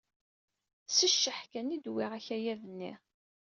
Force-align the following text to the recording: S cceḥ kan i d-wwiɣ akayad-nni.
S 0.95 0.97
cceḥ 1.13 1.39
kan 1.51 1.73
i 1.75 1.77
d-wwiɣ 1.77 2.11
akayad-nni. 2.17 2.93